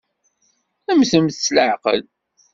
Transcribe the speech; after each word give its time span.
Mmtemt 0.97 1.37
s 1.45 1.47
leɛqel! 1.55 2.01